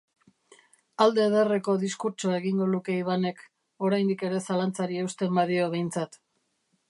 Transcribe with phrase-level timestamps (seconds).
[1.05, 3.45] Alde ederreko diskurtsoa egingo luke Ibanek,
[3.89, 6.19] oraindik ere zalantzari eusten badio behintzat.